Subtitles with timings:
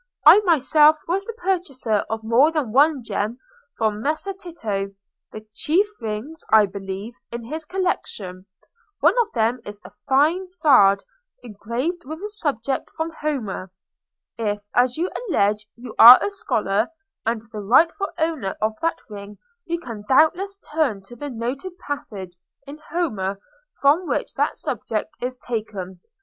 [0.25, 3.37] I myself was the purchaser of more than one gem
[3.77, 8.47] from Messer Tito—the chief rings, I believe, in his collection.
[8.99, 11.03] One of them is a fine sard,
[11.43, 13.69] engraved with a subject from Homer.
[14.39, 16.87] If, as you allege, you are a scholar,
[17.23, 22.37] and the rightful owner of that ring, you can doubtless turn to the noted passage
[22.65, 23.39] in Homer
[23.79, 25.99] from which that subject is taken.